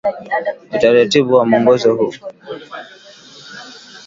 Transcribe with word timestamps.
Utaratibu 0.75 1.33
wa 1.37 1.45
mwongozo 1.45 1.95
huu 1.95 2.13